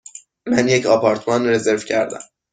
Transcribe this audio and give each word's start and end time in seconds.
من 0.47 0.67
یک 0.67 0.85
آپارتمان 0.85 1.47
رزرو 1.47 1.77
کردم. 1.79 2.21